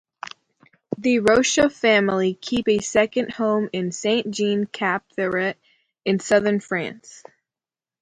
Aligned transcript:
The 0.97 1.19
Rocha 1.19 1.69
family 1.69 2.33
keep 2.33 2.67
a 2.67 2.79
second 2.79 3.33
home 3.33 3.69
in 3.71 3.91
Saint 3.91 4.31
Jean 4.31 4.65
Cap-Ferrat 4.65 5.57
in 6.05 6.19
southern 6.19 6.59
France. 6.59 7.21